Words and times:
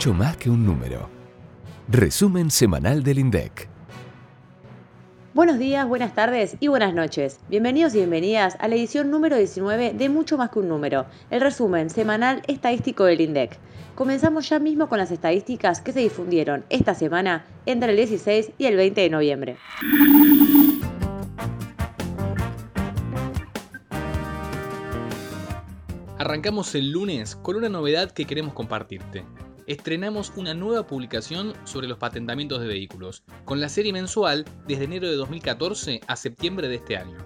mucho 0.00 0.14
más 0.14 0.34
que 0.38 0.48
un 0.48 0.64
número. 0.64 1.10
Resumen 1.86 2.50
semanal 2.50 3.02
del 3.02 3.18
INDEC. 3.18 3.68
Buenos 5.34 5.58
días, 5.58 5.86
buenas 5.86 6.14
tardes 6.14 6.56
y 6.58 6.68
buenas 6.68 6.94
noches. 6.94 7.38
Bienvenidos 7.50 7.92
y 7.92 7.98
bienvenidas 7.98 8.56
a 8.60 8.68
la 8.68 8.76
edición 8.76 9.10
número 9.10 9.36
19 9.36 9.92
de 9.92 10.08
Mucho 10.08 10.38
más 10.38 10.48
que 10.48 10.60
un 10.60 10.68
número, 10.68 11.04
el 11.28 11.42
resumen 11.42 11.90
semanal 11.90 12.40
estadístico 12.46 13.04
del 13.04 13.20
INDEC. 13.20 13.58
Comenzamos 13.94 14.48
ya 14.48 14.58
mismo 14.58 14.88
con 14.88 14.96
las 14.96 15.10
estadísticas 15.10 15.82
que 15.82 15.92
se 15.92 16.00
difundieron 16.00 16.64
esta 16.70 16.94
semana 16.94 17.44
entre 17.66 17.90
el 17.90 17.96
16 17.98 18.52
y 18.56 18.64
el 18.64 18.76
20 18.76 19.02
de 19.02 19.10
noviembre. 19.10 19.56
Arrancamos 26.16 26.74
el 26.74 26.90
lunes 26.90 27.36
con 27.36 27.56
una 27.56 27.68
novedad 27.68 28.12
que 28.12 28.24
queremos 28.24 28.54
compartirte. 28.54 29.26
Estrenamos 29.70 30.32
una 30.34 30.52
nueva 30.52 30.84
publicación 30.84 31.54
sobre 31.62 31.86
los 31.86 31.96
patentamientos 31.96 32.60
de 32.60 32.66
vehículos, 32.66 33.22
con 33.44 33.60
la 33.60 33.68
serie 33.68 33.92
mensual 33.92 34.44
desde 34.66 34.82
enero 34.82 35.08
de 35.08 35.14
2014 35.14 36.00
a 36.08 36.16
septiembre 36.16 36.66
de 36.66 36.74
este 36.74 36.96
año. 36.96 37.18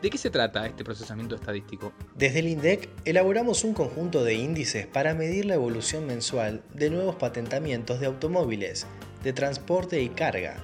¿De 0.00 0.08
qué 0.08 0.16
se 0.16 0.30
trata 0.30 0.64
este 0.64 0.84
procesamiento 0.84 1.34
estadístico? 1.34 1.92
Desde 2.14 2.38
el 2.38 2.46
INDEC 2.46 2.88
elaboramos 3.04 3.64
un 3.64 3.74
conjunto 3.74 4.22
de 4.22 4.34
índices 4.34 4.86
para 4.86 5.12
medir 5.14 5.46
la 5.46 5.54
evolución 5.54 6.06
mensual 6.06 6.62
de 6.72 6.88
nuevos 6.88 7.16
patentamientos 7.16 7.98
de 7.98 8.06
automóviles, 8.06 8.86
de 9.24 9.32
transporte 9.32 10.00
y 10.00 10.08
carga, 10.08 10.56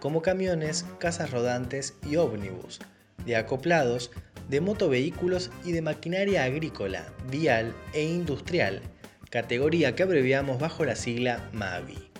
como 0.00 0.22
camiones, 0.22 0.86
casas 0.98 1.30
rodantes 1.30 1.94
y 2.04 2.16
ómnibus, 2.16 2.80
de 3.24 3.36
acoplados, 3.36 4.10
de 4.48 4.60
motovehículos 4.60 5.52
y 5.64 5.70
de 5.70 5.82
maquinaria 5.82 6.42
agrícola, 6.42 7.14
vial 7.30 7.76
e 7.92 8.02
industrial, 8.02 8.82
categoría 9.30 9.94
que 9.94 10.02
abreviamos 10.02 10.58
bajo 10.58 10.84
la 10.84 10.96
sigla 10.96 11.48
MAVI. 11.52 12.10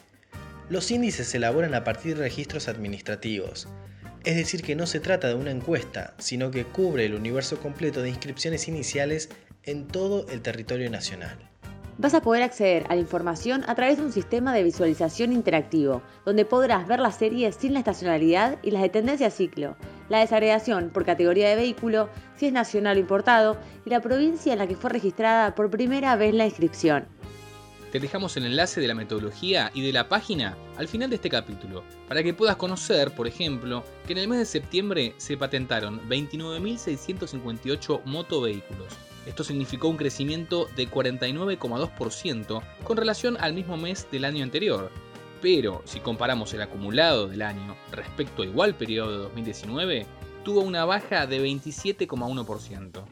Los 0.68 0.92
índices 0.92 1.26
se 1.26 1.38
elaboran 1.38 1.74
a 1.74 1.82
partir 1.82 2.16
de 2.16 2.22
registros 2.22 2.68
administrativos, 2.68 3.66
es 4.24 4.36
decir 4.36 4.62
que 4.62 4.76
no 4.76 4.86
se 4.86 5.00
trata 5.00 5.26
de 5.26 5.34
una 5.34 5.50
encuesta, 5.50 6.14
sino 6.18 6.52
que 6.52 6.64
cubre 6.64 7.06
el 7.06 7.16
universo 7.16 7.58
completo 7.58 8.00
de 8.00 8.10
inscripciones 8.10 8.68
iniciales 8.68 9.28
en 9.64 9.88
todo 9.88 10.24
el 10.28 10.40
territorio 10.40 10.88
nacional. 10.88 11.36
Vas 11.98 12.14
a 12.14 12.22
poder 12.22 12.44
acceder 12.44 12.86
a 12.88 12.94
la 12.94 13.00
información 13.00 13.64
a 13.66 13.74
través 13.74 13.98
de 13.98 14.04
un 14.04 14.12
sistema 14.12 14.54
de 14.54 14.62
visualización 14.62 15.32
interactivo, 15.32 16.02
donde 16.24 16.44
podrás 16.44 16.86
ver 16.86 17.00
las 17.00 17.16
series 17.16 17.56
sin 17.56 17.72
la 17.72 17.80
estacionalidad 17.80 18.58
y 18.62 18.70
las 18.70 18.82
de 18.82 18.88
tendencia 18.88 19.30
ciclo, 19.30 19.76
la 20.10 20.18
desagregación 20.18 20.90
por 20.90 21.06
categoría 21.06 21.48
de 21.48 21.56
vehículo, 21.56 22.10
si 22.36 22.48
es 22.48 22.52
nacional 22.52 22.98
o 22.98 23.00
importado, 23.00 23.56
y 23.86 23.90
la 23.90 24.02
provincia 24.02 24.52
en 24.52 24.58
la 24.58 24.66
que 24.66 24.76
fue 24.76 24.90
registrada 24.90 25.54
por 25.54 25.70
primera 25.70 26.14
vez 26.16 26.34
la 26.34 26.44
inscripción. 26.44 27.06
Te 27.92 27.98
dejamos 27.98 28.36
el 28.36 28.46
enlace 28.46 28.80
de 28.80 28.86
la 28.86 28.94
metodología 28.94 29.72
y 29.74 29.84
de 29.84 29.92
la 29.92 30.08
página 30.08 30.56
al 30.76 30.86
final 30.86 31.10
de 31.10 31.16
este 31.16 31.28
capítulo, 31.30 31.82
para 32.06 32.22
que 32.22 32.34
puedas 32.34 32.56
conocer, 32.56 33.12
por 33.12 33.26
ejemplo, 33.26 33.82
que 34.06 34.12
en 34.12 34.18
el 34.18 34.28
mes 34.28 34.38
de 34.38 34.44
septiembre 34.44 35.14
se 35.16 35.36
patentaron 35.36 36.00
29.658 36.08 38.02
motovehículos. 38.04 38.96
Esto 39.26 39.44
significó 39.44 39.88
un 39.88 39.96
crecimiento 39.96 40.68
de 40.76 40.88
49,2% 40.88 42.62
con 42.84 42.96
relación 42.96 43.36
al 43.40 43.54
mismo 43.54 43.76
mes 43.76 44.06
del 44.10 44.24
año 44.24 44.44
anterior, 44.44 44.90
pero 45.40 45.82
si 45.84 46.00
comparamos 46.00 46.52
el 46.54 46.62
acumulado 46.62 47.28
del 47.28 47.42
año 47.42 47.76
respecto 47.92 48.42
al 48.42 48.48
igual 48.48 48.74
periodo 48.74 49.12
de 49.12 49.18
2019, 49.18 50.06
tuvo 50.44 50.60
una 50.60 50.84
baja 50.84 51.26
de 51.26 51.42
27,1%. 51.42 53.02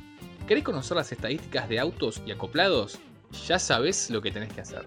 ¿Querés 0.47 0.65
conocer 0.65 0.97
las 0.97 1.13
estadísticas 1.13 1.69
de 1.69 1.79
autos 1.79 2.23
y 2.27 2.31
acoplados? 2.31 2.99
Ya 3.47 3.59
sabes 3.59 4.11
lo 4.11 4.23
que 4.23 4.31
tenés 4.31 4.53
que 4.53 4.63
hacer. 4.63 4.87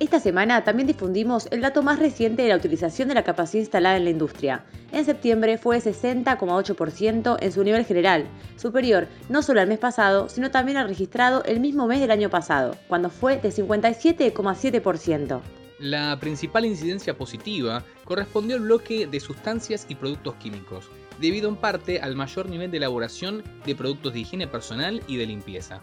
Esta 0.00 0.20
semana 0.20 0.62
también 0.62 0.86
difundimos 0.86 1.48
el 1.50 1.60
dato 1.60 1.82
más 1.82 1.98
reciente 1.98 2.42
de 2.42 2.50
la 2.50 2.56
utilización 2.56 3.08
de 3.08 3.14
la 3.14 3.24
capacidad 3.24 3.62
instalada 3.62 3.96
en 3.96 4.04
la 4.04 4.10
industria. 4.10 4.64
En 4.92 5.04
septiembre 5.04 5.58
fue 5.58 5.80
de 5.80 5.90
60,8% 5.90 7.36
en 7.40 7.52
su 7.52 7.64
nivel 7.64 7.84
general, 7.84 8.26
superior 8.56 9.08
no 9.28 9.42
solo 9.42 9.60
al 9.60 9.66
mes 9.66 9.80
pasado, 9.80 10.28
sino 10.28 10.52
también 10.52 10.78
al 10.78 10.88
registrado 10.88 11.42
el 11.44 11.58
mismo 11.58 11.88
mes 11.88 11.98
del 11.98 12.12
año 12.12 12.30
pasado, 12.30 12.76
cuando 12.86 13.10
fue 13.10 13.38
de 13.38 13.50
57,7%. 13.50 15.40
La 15.78 16.18
principal 16.18 16.64
incidencia 16.64 17.16
positiva 17.16 17.84
correspondió 18.04 18.56
al 18.56 18.62
bloque 18.62 19.06
de 19.06 19.20
sustancias 19.20 19.86
y 19.88 19.94
productos 19.94 20.34
químicos, 20.34 20.90
debido 21.20 21.48
en 21.48 21.54
parte 21.54 22.00
al 22.00 22.16
mayor 22.16 22.48
nivel 22.48 22.72
de 22.72 22.78
elaboración 22.78 23.44
de 23.64 23.76
productos 23.76 24.12
de 24.12 24.20
higiene 24.20 24.48
personal 24.48 25.00
y 25.06 25.16
de 25.16 25.26
limpieza. 25.26 25.80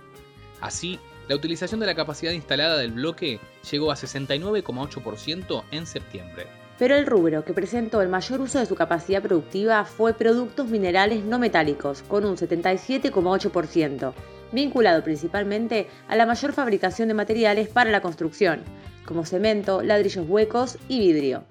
Así, 0.59 0.99
la 1.29 1.35
utilización 1.35 1.79
de 1.79 1.85
la 1.85 1.95
capacidad 1.95 2.33
instalada 2.33 2.77
del 2.77 2.91
bloque 2.91 3.39
llegó 3.71 3.89
a 3.89 3.95
69,8% 3.95 5.63
en 5.71 5.85
septiembre. 5.85 6.47
Pero 6.77 6.95
el 6.95 7.05
rubro 7.05 7.45
que 7.45 7.53
presentó 7.53 8.01
el 8.01 8.09
mayor 8.09 8.41
uso 8.41 8.59
de 8.59 8.65
su 8.65 8.75
capacidad 8.75 9.21
productiva 9.21 9.85
fue 9.85 10.13
productos 10.13 10.67
minerales 10.67 11.23
no 11.23 11.39
metálicos, 11.39 12.01
con 12.01 12.25
un 12.25 12.35
77,8%, 12.35 14.13
vinculado 14.51 15.03
principalmente 15.05 15.87
a 16.09 16.17
la 16.17 16.25
mayor 16.25 16.51
fabricación 16.51 17.07
de 17.07 17.13
materiales 17.13 17.69
para 17.69 17.91
la 17.91 18.01
construcción, 18.01 18.61
como 19.05 19.25
cemento, 19.25 19.81
ladrillos 19.81 20.27
huecos 20.27 20.77
y 20.87 20.99
vidrio. 20.99 21.43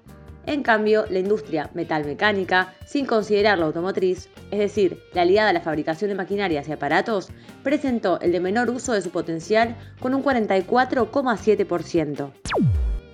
En 0.47 0.61
cambio, 0.61 1.05
la 1.09 1.19
industria 1.19 1.71
metalmecánica, 1.73 2.75
sin 2.85 3.07
considerar 3.07 3.57
la 3.57 3.65
automotriz, 3.65 4.29
es 4.51 4.59
decir, 4.59 4.99
la 5.13 5.25
ligada 5.25 5.49
a 5.49 5.53
la 5.53 5.61
fabricación 5.61 6.09
de 6.09 6.15
maquinarias 6.15 6.67
y 6.67 6.71
aparatos, 6.71 7.29
presentó 7.63 8.19
el 8.19 8.31
de 8.31 8.39
menor 8.39 8.69
uso 8.69 8.93
de 8.93 9.01
su 9.01 9.09
potencial 9.09 9.75
con 9.99 10.13
un 10.13 10.23
44,7%. 10.23 12.31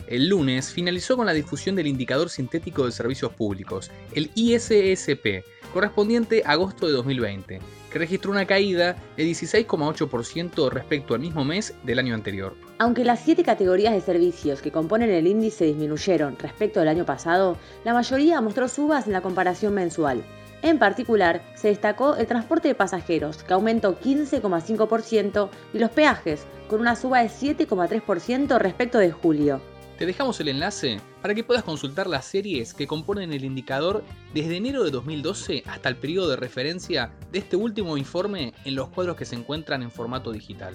El 0.07 0.28
lunes 0.28 0.74
finalizó 0.74 1.16
con 1.16 1.25
la 1.25 1.31
difusión 1.31 1.78
del 1.78 1.88
indicador 1.88 2.30
sintético 2.30 2.85
de 2.85 2.91
servicios 2.91 3.31
públicos, 3.31 3.90
el 4.13 4.30
ISSP, 4.35 5.46
correspondiente 5.72 6.44
a 6.46 6.52
agosto 6.52 6.88
de 6.88 6.94
2020, 6.94 7.59
que 7.92 8.00
registró 8.00 8.32
una 8.32 8.46
caída 8.46 8.96
de 9.18 9.24
16,8% 9.24 10.70
respecto 10.70 11.14
al 11.14 11.22
mismo 11.22 11.44
mes 11.44 11.74
del 11.84 12.00
año 12.00 12.14
anterior. 12.14 12.56
Aunque 12.78 13.04
las 13.04 13.20
siete 13.20 13.44
categorías 13.44 13.94
de 13.94 14.02
servicios 14.02 14.62
que 14.62 14.72
componen 14.72 15.10
el 15.10 15.28
índice 15.28 15.66
disminuyeron 15.66 16.38
respecto 16.40 16.80
al 16.80 16.88
año 16.88 17.06
pasado, 17.06 17.58
la 17.84 17.94
mayoría 17.94 18.42
mostró 18.42 18.68
subas 18.68 19.08
en 19.08 19.14
la 19.14 19.22
comparación 19.22 19.74
mensual. 19.74 20.24
En 20.64 20.78
particular, 20.78 21.42
se 21.56 21.70
destacó 21.70 22.16
el 22.16 22.28
transporte 22.28 22.68
de 22.68 22.76
pasajeros, 22.76 23.44
que 23.44 23.54
aumentó 23.54 24.00
15,5%, 24.00 25.50
y 25.74 25.80
los 25.80 25.90
peajes, 25.90 26.46
con 26.70 26.81
una 26.81 26.96
suba 26.96 27.24
de 27.24 27.30
7,3% 27.30 28.60
respecto 28.60 29.00
de 29.00 29.12
julio. 29.12 29.62
Te 30.01 30.07
dejamos 30.07 30.39
el 30.39 30.47
enlace 30.47 31.00
para 31.22 31.35
que 31.35 31.44
puedas 31.44 31.63
consultar 31.63 32.07
las 32.07 32.25
series 32.25 32.73
que 32.73 32.88
componen 32.88 33.34
el 33.34 33.45
indicador 33.45 34.03
desde 34.34 34.57
enero 34.57 34.84
de 34.84 34.89
2012 34.89 35.62
hasta 35.67 35.89
el 35.89 35.95
periodo 35.95 36.31
de 36.31 36.38
referencia 36.38 37.12
de 37.31 37.38
este 37.38 37.56
último 37.56 37.95
informe 37.97 38.51
en 38.66 38.73
los 38.73 38.88
cuadros 38.88 39.16
que 39.16 39.25
se 39.25 39.35
encuentran 39.35 39.84
en 39.84 39.91
formato 39.91 40.31
digital. 40.31 40.73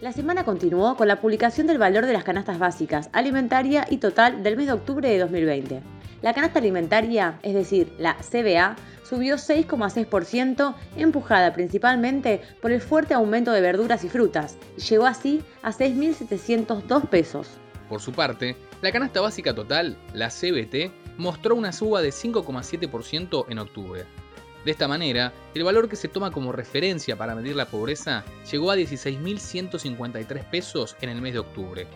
La 0.00 0.14
semana 0.14 0.46
continuó 0.46 0.96
con 0.96 1.08
la 1.08 1.20
publicación 1.20 1.66
del 1.66 1.76
valor 1.76 2.06
de 2.06 2.14
las 2.14 2.24
canastas 2.24 2.58
básicas, 2.58 3.10
alimentaria 3.12 3.86
y 3.90 3.98
total 3.98 4.42
del 4.42 4.56
mes 4.56 4.68
de 4.68 4.72
octubre 4.72 5.06
de 5.06 5.18
2020. 5.18 5.82
La 6.22 6.32
canasta 6.32 6.58
alimentaria, 6.58 7.38
es 7.42 7.52
decir, 7.52 7.92
la 7.98 8.16
CBA, 8.16 8.76
subió 9.06 9.34
6,6%, 9.34 10.74
empujada 10.96 11.52
principalmente 11.52 12.40
por 12.62 12.72
el 12.72 12.80
fuerte 12.80 13.12
aumento 13.12 13.52
de 13.52 13.60
verduras 13.60 14.04
y 14.04 14.08
frutas, 14.08 14.56
y 14.78 14.80
llegó 14.80 15.04
así 15.04 15.42
a 15.62 15.70
6.702 15.70 17.10
pesos. 17.10 17.58
Por 17.92 18.00
su 18.00 18.12
parte, 18.12 18.56
la 18.80 18.90
canasta 18.90 19.20
básica 19.20 19.54
total, 19.54 19.98
la 20.14 20.30
CBT, 20.30 21.18
mostró 21.18 21.54
una 21.54 21.72
suba 21.72 22.00
de 22.00 22.08
5,7% 22.08 23.44
en 23.50 23.58
octubre. 23.58 24.06
De 24.64 24.70
esta 24.70 24.88
manera, 24.88 25.34
el 25.54 25.62
valor 25.62 25.90
que 25.90 25.96
se 25.96 26.08
toma 26.08 26.30
como 26.30 26.52
referencia 26.52 27.18
para 27.18 27.34
medir 27.34 27.54
la 27.54 27.66
pobreza 27.66 28.24
llegó 28.50 28.70
a 28.70 28.76
16.153 28.76 30.48
pesos 30.48 30.96
en 31.02 31.10
el 31.10 31.20
mes 31.20 31.34
de 31.34 31.40
octubre. 31.40 31.86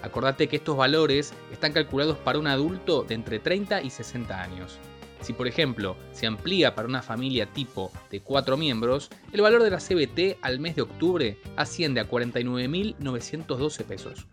Acordate 0.00 0.48
que 0.48 0.56
estos 0.56 0.74
valores 0.74 1.34
están 1.52 1.74
calculados 1.74 2.16
para 2.16 2.38
un 2.38 2.46
adulto 2.46 3.02
de 3.02 3.14
entre 3.14 3.38
30 3.38 3.82
y 3.82 3.90
60 3.90 4.40
años. 4.40 4.78
Si 5.20 5.34
por 5.34 5.46
ejemplo 5.46 5.98
se 6.12 6.26
amplía 6.26 6.74
para 6.74 6.88
una 6.88 7.02
familia 7.02 7.44
tipo 7.44 7.92
de 8.10 8.20
4 8.20 8.56
miembros, 8.56 9.10
el 9.32 9.42
valor 9.42 9.62
de 9.62 9.70
la 9.70 9.80
CBT 9.80 10.38
al 10.40 10.60
mes 10.60 10.76
de 10.76 10.82
octubre 10.82 11.38
asciende 11.56 12.00
a 12.00 12.08
49.912 12.08 13.84
pesos. 13.84 14.26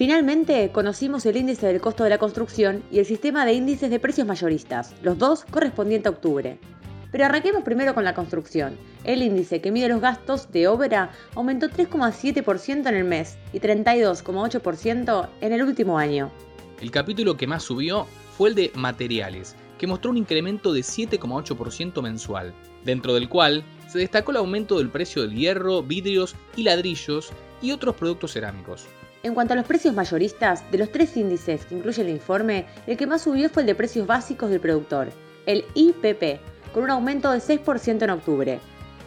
Finalmente, 0.00 0.70
conocimos 0.72 1.26
el 1.26 1.36
índice 1.36 1.66
del 1.66 1.82
costo 1.82 2.04
de 2.04 2.08
la 2.08 2.16
construcción 2.16 2.82
y 2.90 3.00
el 3.00 3.04
sistema 3.04 3.44
de 3.44 3.52
índices 3.52 3.90
de 3.90 4.00
precios 4.00 4.26
mayoristas, 4.26 4.94
los 5.02 5.18
dos 5.18 5.44
correspondientes 5.44 6.06
a 6.06 6.14
octubre. 6.14 6.58
Pero 7.12 7.26
arranquemos 7.26 7.64
primero 7.64 7.92
con 7.92 8.04
la 8.04 8.14
construcción. 8.14 8.78
El 9.04 9.22
índice 9.22 9.60
que 9.60 9.70
mide 9.70 9.88
los 9.90 10.00
gastos 10.00 10.50
de 10.52 10.68
obra 10.68 11.10
aumentó 11.34 11.68
3,7% 11.68 12.88
en 12.88 12.94
el 12.94 13.04
mes 13.04 13.36
y 13.52 13.60
32,8% 13.60 15.28
en 15.42 15.52
el 15.52 15.62
último 15.62 15.98
año. 15.98 16.30
El 16.80 16.90
capítulo 16.90 17.36
que 17.36 17.46
más 17.46 17.62
subió 17.62 18.06
fue 18.38 18.48
el 18.48 18.54
de 18.54 18.72
materiales, 18.74 19.54
que 19.76 19.86
mostró 19.86 20.12
un 20.12 20.16
incremento 20.16 20.72
de 20.72 20.80
7,8% 20.80 22.00
mensual, 22.00 22.54
dentro 22.86 23.12
del 23.12 23.28
cual 23.28 23.64
se 23.86 23.98
destacó 23.98 24.30
el 24.30 24.38
aumento 24.38 24.78
del 24.78 24.88
precio 24.88 25.20
del 25.20 25.34
hierro, 25.34 25.82
vidrios 25.82 26.36
y 26.56 26.62
ladrillos 26.62 27.34
y 27.60 27.72
otros 27.72 27.96
productos 27.96 28.32
cerámicos. 28.32 28.86
En 29.22 29.34
cuanto 29.34 29.52
a 29.52 29.56
los 29.56 29.66
precios 29.66 29.94
mayoristas, 29.94 30.68
de 30.70 30.78
los 30.78 30.90
tres 30.90 31.14
índices 31.16 31.66
que 31.66 31.74
incluye 31.74 32.00
el 32.00 32.08
informe, 32.08 32.64
el 32.86 32.96
que 32.96 33.06
más 33.06 33.22
subió 33.22 33.50
fue 33.50 33.62
el 33.62 33.66
de 33.66 33.74
precios 33.74 34.06
básicos 34.06 34.48
del 34.48 34.60
productor, 34.60 35.08
el 35.44 35.64
IPP, 35.74 36.40
con 36.72 36.84
un 36.84 36.90
aumento 36.90 37.30
de 37.30 37.38
6% 37.38 38.02
en 38.02 38.10
octubre. 38.10 38.60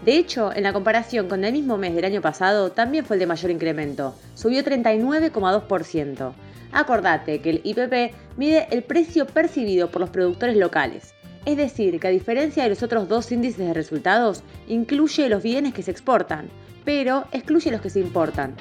De 0.06 0.18
hecho, 0.18 0.54
en 0.54 0.64
la 0.64 0.74
comparación 0.74 1.28
con 1.28 1.44
el 1.44 1.54
mismo 1.54 1.78
mes 1.78 1.96
del 1.96 2.06
año 2.06 2.22
pasado, 2.22 2.72
también 2.72 3.06
fue 3.06 3.16
el 3.16 3.22
de 3.22 3.26
mayor 3.26 3.50
incremento, 3.50 4.16
subió 4.36 4.64
39,2%. 4.64 6.34
Acordate 6.74 7.42
que 7.42 7.50
el 7.50 7.62
IPP 7.64 8.14
mide 8.38 8.68
el 8.70 8.84
precio 8.84 9.26
percibido 9.26 9.90
por 9.90 10.02
los 10.02 10.10
productores 10.12 10.58
locales, 10.58 11.16
es 11.46 11.58
decir, 11.58 12.00
que 12.00 12.08
a 12.08 12.12
diferencia 12.12 12.64
de 12.64 12.70
los 12.70 12.84
otros 12.84 13.08
dos 13.08 13.32
índices 13.32 13.66
de 13.66 13.74
resultados, 13.74 14.44
incluye 14.68 15.28
los 15.30 15.42
bienes 15.42 15.74
que 15.74 15.84
se 15.84 15.92
exportan, 15.92 16.50
pero 16.86 17.26
excluye 17.32 17.72
los 17.72 17.82
que 17.82 17.90
se 17.90 18.00
importan. 18.00 18.56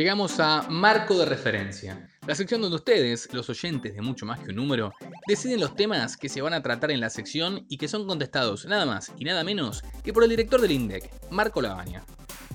Llegamos 0.00 0.40
a 0.40 0.62
Marco 0.70 1.18
de 1.18 1.26
Referencia, 1.26 2.08
la 2.26 2.34
sección 2.34 2.62
donde 2.62 2.76
ustedes, 2.76 3.28
los 3.34 3.50
oyentes 3.50 3.94
de 3.94 4.00
mucho 4.00 4.24
más 4.24 4.40
que 4.40 4.48
un 4.48 4.56
número, 4.56 4.94
deciden 5.28 5.60
los 5.60 5.76
temas 5.76 6.16
que 6.16 6.30
se 6.30 6.40
van 6.40 6.54
a 6.54 6.62
tratar 6.62 6.90
en 6.90 7.00
la 7.00 7.10
sección 7.10 7.66
y 7.68 7.76
que 7.76 7.86
son 7.86 8.06
contestados 8.06 8.64
nada 8.64 8.86
más 8.86 9.12
y 9.18 9.24
nada 9.26 9.44
menos 9.44 9.84
que 10.02 10.14
por 10.14 10.22
el 10.22 10.30
director 10.30 10.58
del 10.58 10.72
INDEC, 10.72 11.10
Marco 11.30 11.60
Labaña. 11.60 12.02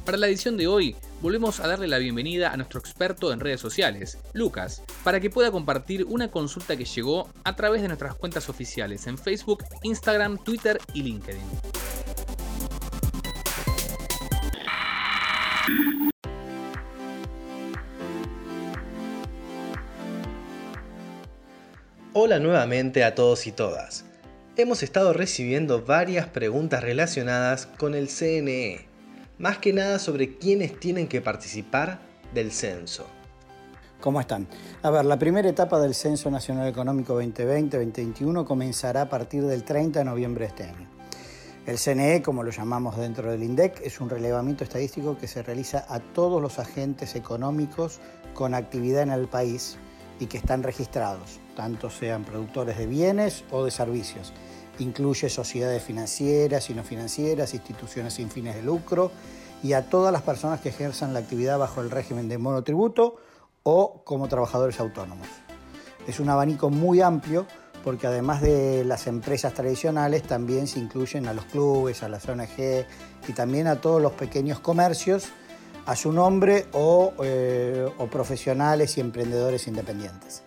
Para 0.04 0.18
la 0.18 0.26
edición 0.26 0.58
de 0.58 0.66
hoy, 0.66 0.96
volvemos 1.22 1.60
a 1.60 1.68
darle 1.68 1.88
la 1.88 2.00
bienvenida 2.00 2.52
a 2.52 2.58
nuestro 2.58 2.80
experto 2.80 3.32
en 3.32 3.40
redes 3.40 3.62
sociales, 3.62 4.18
Lucas, 4.34 4.82
para 5.04 5.20
que 5.20 5.30
pueda 5.30 5.52
compartir 5.52 6.04
una 6.06 6.32
consulta 6.32 6.76
que 6.76 6.86
llegó 6.86 7.30
a 7.44 7.56
través 7.56 7.84
de 7.84 7.90
nuestras 7.90 8.16
cuentas 8.16 8.50
oficiales 8.50 9.06
en 9.06 9.20
Facebook, 9.20 9.64
Instagram, 9.84 10.44
Twitter 10.44 10.80
y 10.96 11.04
LinkedIn. 11.04 11.42
Hola 22.18 22.40
nuevamente 22.40 23.04
a 23.04 23.14
todos 23.14 23.46
y 23.46 23.52
todas. 23.52 24.06
Hemos 24.56 24.84
estado 24.84 25.12
recibiendo 25.12 25.84
varias 25.84 26.28
preguntas 26.28 26.82
relacionadas 26.82 27.66
con 27.66 27.94
el 27.94 28.08
CNE, 28.08 28.88
más 29.38 29.58
que 29.58 29.74
nada 29.74 30.00
sobre 30.00 30.38
quiénes 30.38 30.80
tienen 30.80 31.10
que 31.10 31.20
participar 31.20 32.00
del 32.34 32.54
censo. 32.54 33.06
¿Cómo 34.00 34.22
están? 34.22 34.48
A 34.82 34.92
ver, 34.92 35.04
la 35.04 35.20
primera 35.20 35.50
etapa 35.50 35.78
del 35.78 35.94
Censo 35.94 36.32
Nacional 36.32 36.70
Económico 36.70 37.22
2020-2021 37.22 38.46
comenzará 38.46 39.02
a 39.02 39.10
partir 39.10 39.44
del 39.44 39.66
30 39.66 40.00
de 40.00 40.06
noviembre 40.06 40.46
de 40.46 40.50
este 40.52 40.64
año. 40.64 40.88
El 41.66 41.78
CNE, 41.78 42.22
como 42.22 42.44
lo 42.44 42.52
llamamos 42.52 42.96
dentro 42.96 43.30
del 43.30 43.44
INDEC, 43.44 43.82
es 43.84 44.00
un 44.00 44.10
relevamiento 44.10 44.64
estadístico 44.64 45.18
que 45.18 45.28
se 45.28 45.44
realiza 45.44 45.86
a 45.90 46.00
todos 46.00 46.42
los 46.42 46.60
agentes 46.60 47.14
económicos 47.16 48.00
con 48.34 48.54
actividad 48.54 49.04
en 49.04 49.12
el 49.12 49.28
país 49.28 49.78
y 50.20 50.28
que 50.28 50.38
están 50.38 50.64
registrados, 50.64 51.40
tanto 51.56 51.90
sean 51.90 52.24
productores 52.24 52.78
de 52.78 52.88
bienes 52.88 53.44
o 53.52 53.66
de 53.66 53.72
servicios. 53.72 54.34
Incluye 54.80 55.30
sociedades 55.30 55.84
financieras 55.84 56.70
y 56.70 56.74
no 56.74 56.84
financieras, 56.84 57.54
instituciones 57.54 58.14
sin 58.14 58.30
fines 58.30 58.56
de 58.56 58.64
lucro 58.64 59.12
y 59.64 59.74
a 59.74 59.90
todas 59.90 60.12
las 60.12 60.22
personas 60.22 60.62
que 60.62 60.70
ejerzan 60.70 61.14
la 61.14 61.20
actividad 61.20 61.58
bajo 61.58 61.82
el 61.82 61.90
régimen 61.90 62.28
de 62.28 62.38
monotributo 62.38 63.18
o 63.64 64.02
como 64.04 64.28
trabajadores 64.28 64.80
autónomos. 64.80 65.28
Es 66.08 66.20
un 66.20 66.30
abanico 66.30 66.70
muy 66.70 67.02
amplio 67.02 67.48
porque 67.84 68.08
además 68.08 68.42
de 68.42 68.84
las 68.84 69.08
empresas 69.08 69.54
tradicionales 69.54 70.24
también 70.24 70.68
se 70.68 70.80
incluyen 70.80 71.28
a 71.28 71.34
los 71.34 71.46
clubes, 71.46 72.04
a 72.04 72.10
las 72.10 72.28
ONG 72.28 72.86
y 73.28 73.34
también 73.34 73.68
a 73.68 73.80
todos 73.80 74.02
los 74.02 74.14
pequeños 74.14 74.60
comercios 74.60 75.30
a 75.86 75.96
su 75.96 76.12
nombre 76.12 76.66
o, 76.74 77.14
eh, 77.24 77.88
o 77.98 78.08
profesionales 78.08 78.98
y 78.98 79.02
emprendedores 79.02 79.68
independientes. 79.68 80.44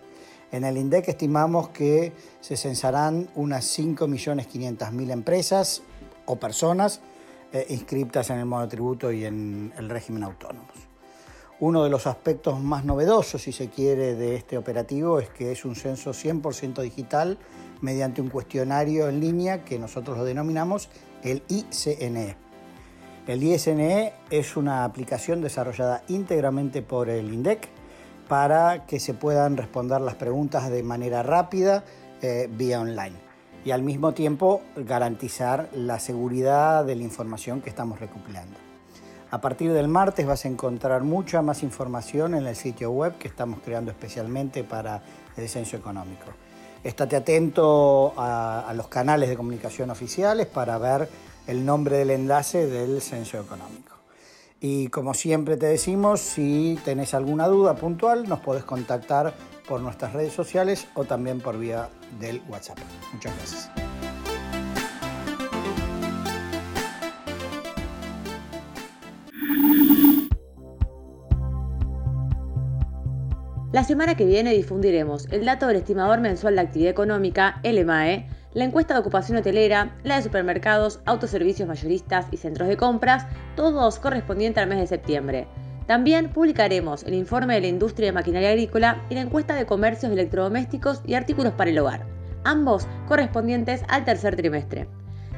En 0.50 0.64
el 0.64 0.76
INDEC 0.76 1.08
estimamos 1.08 1.68
que 1.68 2.12
se 2.40 2.56
censarán 2.56 3.28
unas 3.34 3.78
5.500.000 3.78 5.10
empresas 5.10 5.82
o 6.24 6.36
personas 6.36 7.00
eh, 7.52 7.66
inscritas 7.70 8.30
en 8.30 8.38
el 8.38 8.46
monotributo 8.46 9.12
y 9.12 9.24
en 9.24 9.72
el 9.76 9.88
régimen 9.88 10.22
autónomo. 10.22 10.68
Uno 11.60 11.82
de 11.82 11.90
los 11.90 12.06
aspectos 12.06 12.60
más 12.60 12.84
novedosos, 12.84 13.42
si 13.42 13.52
se 13.52 13.68
quiere, 13.68 14.14
de 14.14 14.36
este 14.36 14.56
operativo 14.56 15.18
es 15.18 15.28
que 15.28 15.50
es 15.50 15.64
un 15.64 15.74
censo 15.74 16.12
100% 16.12 16.82
digital 16.82 17.36
mediante 17.80 18.20
un 18.20 18.28
cuestionario 18.28 19.08
en 19.08 19.20
línea 19.20 19.64
que 19.64 19.78
nosotros 19.78 20.16
lo 20.16 20.24
denominamos 20.24 20.88
el 21.24 21.42
ICNE. 21.48 22.47
El 23.28 23.42
ICNE 23.42 24.14
es 24.30 24.56
una 24.56 24.84
aplicación 24.84 25.42
desarrollada 25.42 26.02
íntegramente 26.08 26.80
por 26.80 27.10
el 27.10 27.30
INDEC 27.30 27.68
para 28.26 28.86
que 28.86 28.98
se 28.98 29.12
puedan 29.12 29.58
responder 29.58 30.00
las 30.00 30.14
preguntas 30.14 30.70
de 30.70 30.82
manera 30.82 31.22
rápida 31.22 31.84
eh, 32.22 32.48
vía 32.50 32.80
online 32.80 33.16
y 33.66 33.72
al 33.72 33.82
mismo 33.82 34.14
tiempo 34.14 34.62
garantizar 34.76 35.68
la 35.74 36.00
seguridad 36.00 36.86
de 36.86 36.96
la 36.96 37.02
información 37.02 37.60
que 37.60 37.68
estamos 37.68 38.00
recopilando. 38.00 38.56
A 39.30 39.42
partir 39.42 39.74
del 39.74 39.88
martes 39.88 40.26
vas 40.26 40.46
a 40.46 40.48
encontrar 40.48 41.02
mucha 41.02 41.42
más 41.42 41.62
información 41.62 42.34
en 42.34 42.46
el 42.46 42.56
sitio 42.56 42.92
web 42.92 43.18
que 43.18 43.28
estamos 43.28 43.60
creando 43.62 43.90
especialmente 43.90 44.64
para 44.64 45.02
el 45.36 45.46
censo 45.50 45.76
económico. 45.76 46.24
Estate 46.82 47.16
atento 47.16 48.14
a 48.16 48.72
los 48.74 48.88
canales 48.88 49.28
de 49.28 49.36
comunicación 49.36 49.90
oficiales 49.90 50.46
para 50.46 50.78
ver 50.78 51.10
el 51.48 51.64
nombre 51.64 51.96
del 51.96 52.10
enlace 52.10 52.66
del 52.66 53.00
censo 53.00 53.40
económico. 53.40 53.96
Y 54.60 54.88
como 54.88 55.14
siempre 55.14 55.56
te 55.56 55.66
decimos, 55.66 56.20
si 56.20 56.78
tenés 56.84 57.14
alguna 57.14 57.48
duda 57.48 57.74
puntual, 57.74 58.28
nos 58.28 58.40
podés 58.40 58.64
contactar 58.64 59.34
por 59.66 59.80
nuestras 59.80 60.12
redes 60.12 60.32
sociales 60.32 60.86
o 60.94 61.04
también 61.04 61.40
por 61.40 61.58
vía 61.58 61.88
del 62.20 62.42
WhatsApp. 62.48 62.78
Muchas 63.12 63.34
gracias. 63.36 63.70
La 73.72 73.84
semana 73.84 74.16
que 74.16 74.24
viene 74.24 74.52
difundiremos 74.52 75.28
el 75.30 75.44
dato 75.44 75.66
del 75.66 75.76
estimador 75.76 76.20
mensual 76.20 76.56
de 76.56 76.62
actividad 76.62 76.90
económica, 76.90 77.60
LMAE, 77.62 78.28
la 78.54 78.64
encuesta 78.64 78.94
de 78.94 79.00
ocupación 79.00 79.38
hotelera, 79.38 79.96
la 80.04 80.16
de 80.16 80.22
supermercados, 80.22 81.00
autoservicios 81.04 81.68
mayoristas 81.68 82.26
y 82.30 82.36
centros 82.38 82.68
de 82.68 82.76
compras, 82.76 83.26
todos 83.56 83.98
correspondientes 83.98 84.62
al 84.62 84.68
mes 84.68 84.78
de 84.78 84.86
septiembre. 84.86 85.46
También 85.86 86.30
publicaremos 86.30 87.02
el 87.04 87.14
informe 87.14 87.54
de 87.54 87.62
la 87.62 87.66
industria 87.68 88.08
de 88.08 88.12
maquinaria 88.12 88.50
agrícola 88.50 89.02
y 89.08 89.14
la 89.14 89.22
encuesta 89.22 89.54
de 89.54 89.66
comercios 89.66 90.12
electrodomésticos 90.12 91.00
y 91.06 91.14
artículos 91.14 91.54
para 91.54 91.70
el 91.70 91.78
hogar, 91.78 92.04
ambos 92.44 92.86
correspondientes 93.06 93.82
al 93.88 94.04
tercer 94.04 94.36
trimestre. 94.36 94.86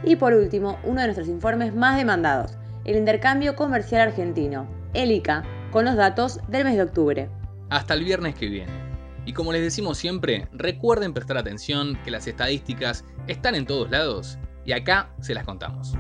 Y 0.03 0.17
por 0.17 0.33
último, 0.33 0.79
uno 0.85 1.01
de 1.01 1.07
nuestros 1.07 1.29
informes 1.29 1.75
más 1.75 1.97
demandados, 1.97 2.57
el 2.85 2.97
intercambio 2.97 3.55
comercial 3.55 4.01
argentino, 4.01 4.67
el 4.95 5.13
ICA, 5.13 5.45
con 5.71 5.85
los 5.85 5.97
datos 5.97 6.41
del 6.49 6.65
mes 6.65 6.77
de 6.77 6.83
octubre. 6.83 7.29
Hasta 7.69 7.95
el 7.95 8.05
viernes 8.05 8.35
que 8.35 8.49
viene. 8.49 8.90
Y 9.31 9.33
como 9.33 9.53
les 9.53 9.63
decimos 9.63 9.97
siempre, 9.97 10.49
recuerden 10.51 11.15
prestar 11.15 11.39
atención 11.39 11.97
que 12.03 12.11
las 12.11 12.27
estadísticas 12.27 13.05
están 13.29 13.55
en 13.55 13.65
todos 13.65 13.89
lados 13.89 14.41
y 14.67 14.73
acá 14.73 15.15
se 15.21 15.35
las 15.35 15.45
contamos. 15.45 15.95